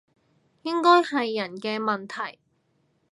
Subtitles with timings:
[0.63, 2.39] 應該係人嘅問題